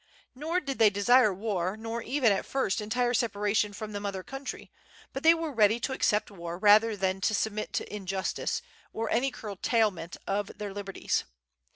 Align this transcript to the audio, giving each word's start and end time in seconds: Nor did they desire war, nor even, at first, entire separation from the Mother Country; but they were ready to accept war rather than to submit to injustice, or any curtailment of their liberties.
Nor 0.33 0.59
did 0.61 0.79
they 0.79 0.89
desire 0.89 1.31
war, 1.31 1.77
nor 1.77 2.01
even, 2.01 2.31
at 2.31 2.43
first, 2.43 2.81
entire 2.81 3.13
separation 3.13 3.71
from 3.71 3.91
the 3.91 3.99
Mother 3.99 4.23
Country; 4.23 4.71
but 5.13 5.21
they 5.21 5.35
were 5.35 5.51
ready 5.51 5.79
to 5.79 5.93
accept 5.93 6.31
war 6.31 6.57
rather 6.57 6.97
than 6.97 7.21
to 7.21 7.35
submit 7.35 7.71
to 7.73 7.95
injustice, 7.95 8.63
or 8.93 9.11
any 9.11 9.29
curtailment 9.29 10.17
of 10.25 10.57
their 10.57 10.73
liberties. 10.73 11.25